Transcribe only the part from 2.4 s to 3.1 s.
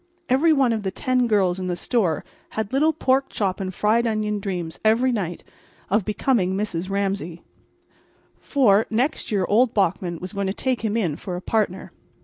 had little